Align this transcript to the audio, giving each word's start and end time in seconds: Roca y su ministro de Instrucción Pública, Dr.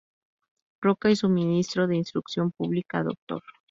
Roca 0.81 1.11
y 1.11 1.15
su 1.15 1.29
ministro 1.29 1.85
de 1.85 1.97
Instrucción 1.97 2.51
Pública, 2.51 3.03
Dr. 3.03 3.43